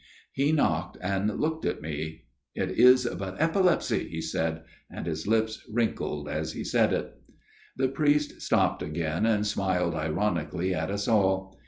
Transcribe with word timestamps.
"He 0.41 0.51
knocked 0.51 0.97
and 0.99 1.39
looked 1.39 1.63
at 1.63 1.83
me.' 1.83 2.23
It 2.55 2.71
is 2.71 3.05
but 3.19 3.39
epilepsy,* 3.39 4.07
he 4.09 4.19
said, 4.19 4.63
and 4.89 5.05
his 5.05 5.27
lips 5.27 5.63
wrinkled 5.71 6.27
as 6.27 6.53
he 6.53 6.63
said 6.63 6.91
it." 6.91 7.21
The 7.77 7.87
priest 7.87 8.41
stopped 8.41 8.81
again, 8.81 9.27
and 9.27 9.45
smiled 9.45 9.93
ironically 9.93 10.73
at 10.73 10.89
us 10.89 11.07
all. 11.07 11.55